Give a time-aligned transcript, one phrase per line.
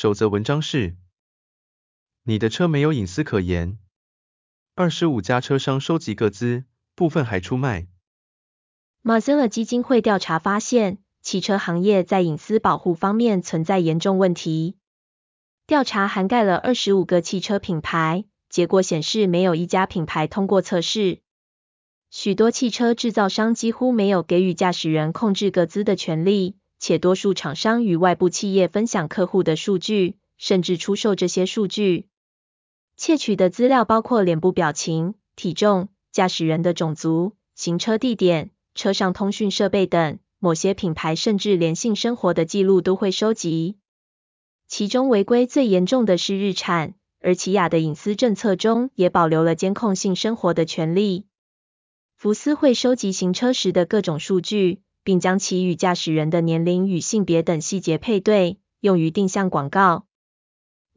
[0.00, 0.94] 首则文章是：
[2.22, 3.80] 你的车没有隐私可言。
[4.76, 6.62] 二十五家车商收集各资，
[6.94, 7.88] 部分还出卖。
[9.02, 14.76] Mozilla 基金会调查发现，汽车行业在隐私保护方面存在严重问题。
[15.66, 21.22] 调查涵盖了二十五个汽车品牌，结果显示没有一家品牌通过测试。
[22.08, 26.57] 许多汽车制造商几乎没有给予驾驶人控制各资的权利。
[26.78, 32.06] 且多数厂商与外部企业分享客户的数据，甚至出售这些数据。
[32.96, 40.18] 窃取的资料包括脸部表情、体重、驾驶人的种族、行车地点、车上通讯设备等。
[40.40, 43.76] 某些品牌甚至连性生活的记录都会收集。
[44.68, 51.26] 其中违规最严重的是日产，而起亚的隐私政策中也保留了监控性生活的权利。
[52.14, 54.80] 福斯会收集行车时的各种数据。
[55.08, 60.04] 并将其与驾驶人的年龄与性别等细节配对，用于定向广告。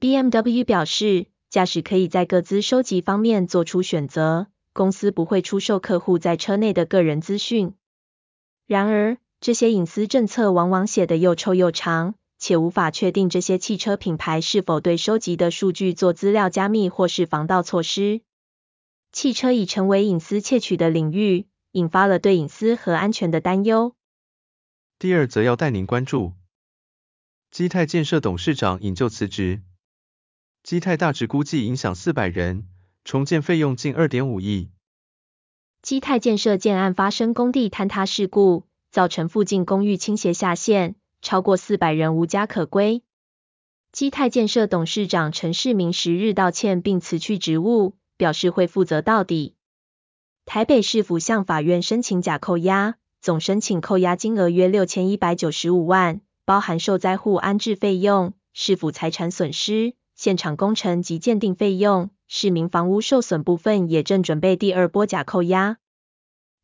[0.01, 7.73] BMW 表示，驾驶可以在各资收集方面做出选择，公司不会出售客户在车内的个人资讯。
[8.67, 18.19] 然而，这些隐私政策往往写得又臭又长，且无法确定这些汽车品牌是否对收集的数据做资料加密或是防盗措施。
[19.13, 23.95] 汽车已成为隐私窃取的领域，引发了对隐私和安全的担忧。
[25.01, 26.33] 第二则要带您关注，
[27.49, 29.63] 基泰建设董事长引咎辞职，
[30.61, 32.67] 基泰大直估计影响四百人，
[33.03, 34.69] 重建费用近二点五亿。
[35.81, 40.93] 基泰建设建案发生工地坍塌事故，造成附近公寓倾斜下陷，
[41.23, 43.01] 超过四百人无家可归。
[43.91, 49.55] 基泰建设董事长陈世明十日道歉并辞去职务，表示会负责到底。
[50.45, 52.99] 台北市府向法院申请假扣押。
[53.21, 62.09] 总申请扣押金额约六千一百九十五万，包含受灾户安置费用、市府财产损失、现场工程及鉴定费用。
[62.27, 65.77] 市民房屋受损部分也正准备第二波假扣押。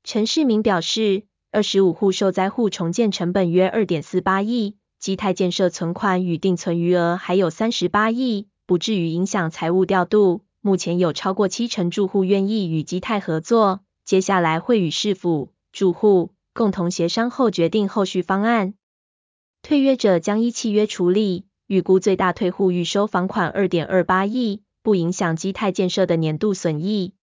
[0.03, 10.41] 陈世明表示，二十五户受灾户重建成本约二点四八亿，基泰建设存款与定存余额还有三十八亿，不至于影响财务调度。
[10.61, 16.31] 目前有超过七成住户愿意与基泰合作，接下来会与市府、住户。
[16.57, 18.73] 共同协商后决定后续方案。
[19.61, 27.13] 退约者将依契约处理，预估最大退户预收房款二点二八亿，不影响基泰建设的年度损益。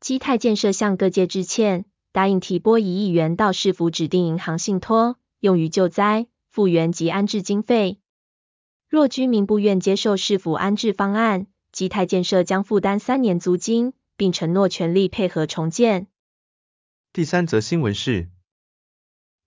[0.00, 8.00] 基泰建设向各界致歉，答应提拨一亿元到市府指定银行信托，用于救灾、复原及安置经费。
[8.86, 16.08] 若居民不愿接受市府安置方案，基泰建设将负担三年租金，并承诺全力配合重建。
[17.14, 18.28] 第三则新闻是。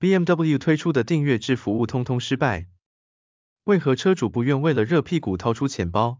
[0.05, 2.67] BMW 推出的订阅制服务通通失败，
[3.63, 6.19] 为何车主不愿为了热屁股掏出钱包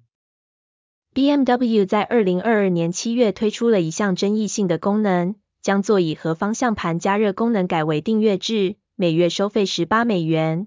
[1.13, 10.65] ？BMW 在二零二二年七月推出了一项争议性的功能，将座椅和方向盘加热功能改为订阅制，每月收费十八美元。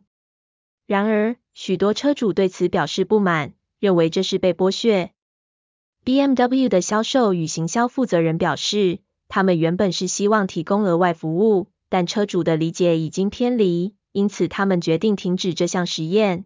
[0.86, 5.10] 然而，许多车主对此表示不满，认为这是被剥削。
[6.04, 11.66] BMW 的销售与行销负责人表示，他们原本是希望提供额外服务。
[11.88, 16.44] 但车主的理解已经偏离，因此他们决定停止这项实验。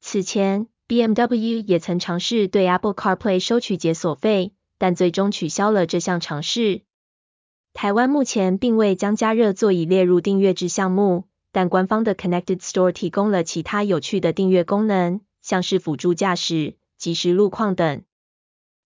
[0.00, 6.82] 此前，BMW 也曾尝试对 Apple CarPlay 收取解锁费，但最终取消了这项尝试。
[7.72, 18.02] 台湾目前并未将加热座椅列入订阅制项目，但官方的 Connected Store 提供了其他有趣的订阅功能，像是辅助驾驶、即时路况等。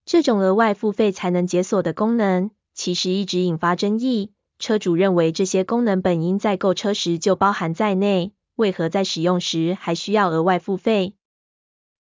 [0.05, 4.33] 这种额外付费才能解锁的功能，其实一直引发争议。
[4.59, 11.15] 车主认为这些功能本应在购车时就包含在内，为何在使用时还需要额外付费？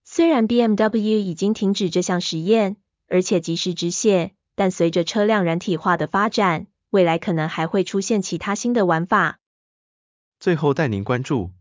[0.04, 2.76] 虽然 BMW 已经停止这项实验，
[3.08, 9.38] 而且及时止血，但随着车辆软体化的发展，未来可能还会出现其他新的玩法。
[10.38, 11.52] 最后带您关注，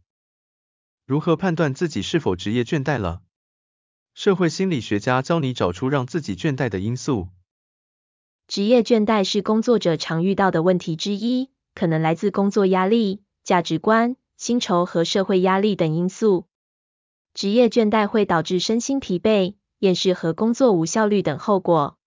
[1.06, 3.22] 如何判断自己是否职业倦怠了？
[4.14, 7.28] 社会心理学家教你找出让自己倦怠的因素。
[8.48, 16.46] 职业倦怠是工作者常遇到的问题之一，可能来自工作压力、价值观、薪酬和社会压力等因素。
[17.34, 21.98] 职业倦怠会导致身心疲惫、厌世和工作无效率等后果。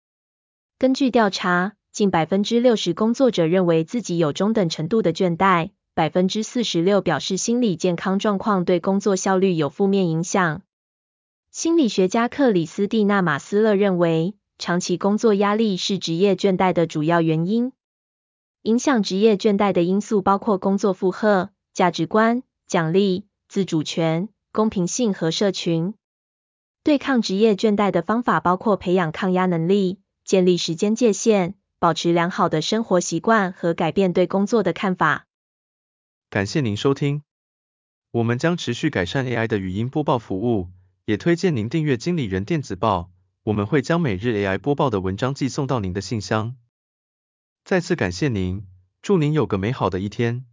[0.78, 10.62] 根据调查，近百分之六十工作者认为自己有中等程度的倦怠，百分之四十六表示心理健康状况对工作效率有负面影响。
[11.50, 17.72] 心理学家克里斯蒂娜·马斯勒认为，长期工作压力是职业倦怠的主要原因。
[18.62, 25.94] 影响职业倦怠的因素包括工作负荷、价值观、奖励、自主权、公平性和社群。
[26.82, 35.26] 对抗职业倦怠的方法包括培养抗压能力、建立时间界限、保持良好的生活习惯和改变对工作的看法。
[36.30, 37.22] 感谢您收听，
[38.10, 40.68] 我们将持续改善 AI 的语音播报服务，
[41.04, 43.10] 也推荐您订阅经理人电子报，
[43.48, 46.56] 我们会将每日 AI 播报的文章寄送到您的信箱。
[47.64, 48.66] 再次感谢您，
[49.00, 50.44] 祝您有个美好的一天。